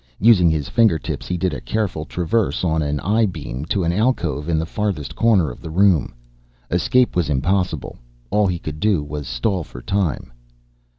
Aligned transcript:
Using 0.19 0.49
his 0.49 0.67
fingertips 0.67 1.27
he 1.27 1.37
did 1.37 1.53
a 1.53 1.61
careful 1.61 2.05
traverse 2.05 2.63
on 2.63 2.81
an 2.81 2.99
I 3.01 3.27
beam 3.27 3.65
to 3.65 3.83
an 3.83 3.93
alcove 3.93 4.49
in 4.49 4.57
the 4.57 4.65
farthest 4.65 5.15
corner 5.15 5.51
of 5.51 5.61
the 5.61 5.69
room. 5.69 6.15
Escape 6.71 7.15
was 7.15 7.29
impossible, 7.29 7.99
all 8.31 8.47
he 8.47 8.57
could 8.57 8.79
do 8.79 9.03
was 9.03 9.27
stall 9.27 9.63
for 9.63 9.79
time. 9.79 10.33